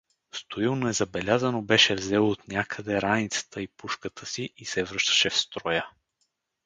[0.31, 5.85] Стоил незабелязано беше взел отнякъде раницата и пушката си и се връщаше в строя.